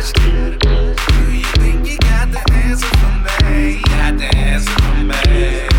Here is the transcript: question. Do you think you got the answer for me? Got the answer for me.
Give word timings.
question. 0.00 0.58
Do 0.58 1.32
you 1.32 1.44
think 1.58 1.86
you 1.86 1.98
got 1.98 2.32
the 2.32 2.42
answer 2.54 2.86
for 2.86 3.44
me? 3.44 3.82
Got 3.82 4.18
the 4.18 4.34
answer 4.36 4.70
for 4.70 5.04
me. 5.04 5.69